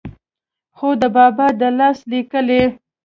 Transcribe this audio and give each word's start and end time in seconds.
خو 0.77 0.87
دَبابا 1.01 1.47
دَلاس 1.59 1.99
ليکلې 2.11 2.63